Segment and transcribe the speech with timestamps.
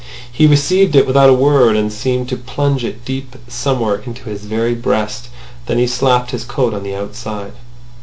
[0.31, 4.45] He received it without a word, and seemed to plunge it deep somewhere into his
[4.45, 5.29] very breast.
[5.67, 7.53] Then he slapped his coat on the outside.